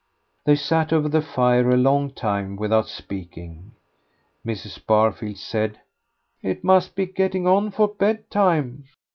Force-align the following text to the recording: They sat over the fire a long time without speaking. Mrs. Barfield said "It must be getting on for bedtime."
They 0.45 0.55
sat 0.55 0.91
over 0.91 1.07
the 1.07 1.21
fire 1.21 1.69
a 1.69 1.77
long 1.77 2.09
time 2.09 2.55
without 2.55 2.87
speaking. 2.87 3.73
Mrs. 4.43 4.83
Barfield 4.83 5.37
said 5.37 5.79
"It 6.41 6.63
must 6.63 6.95
be 6.95 7.05
getting 7.05 7.45
on 7.45 7.69
for 7.69 7.87
bedtime." 7.87 8.85